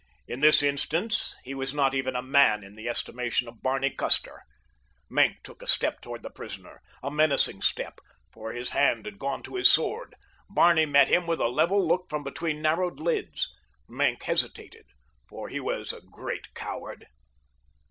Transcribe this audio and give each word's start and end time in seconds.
In 0.27 0.39
this 0.39 0.63
instance 0.63 1.35
he 1.43 1.53
was 1.53 1.75
not 1.75 1.93
even 1.93 2.15
a 2.15 2.23
man 2.23 2.63
in 2.63 2.73
the 2.73 2.89
estimation 2.89 3.47
of 3.47 3.61
Barney 3.61 3.91
Custer. 3.91 4.41
Maenck 5.11 5.43
took 5.43 5.61
a 5.61 5.67
step 5.67 6.01
toward 6.01 6.23
the 6.23 6.31
prisoner—a 6.31 7.11
menacing 7.11 7.61
step, 7.61 7.99
for 8.31 8.51
his 8.51 8.71
hand 8.71 9.05
had 9.05 9.19
gone 9.19 9.43
to 9.43 9.57
his 9.57 9.71
sword. 9.71 10.15
Barney 10.49 10.87
met 10.87 11.07
him 11.09 11.27
with 11.27 11.39
a 11.39 11.47
level 11.49 11.87
look 11.87 12.09
from 12.09 12.23
between 12.23 12.63
narrowed 12.63 12.99
lids. 12.99 13.51
Maenck 13.87 14.23
hesitated, 14.23 14.87
for 15.29 15.49
he 15.49 15.59
was 15.59 15.93
a 15.93 16.01
great 16.01 16.55
coward. 16.55 17.05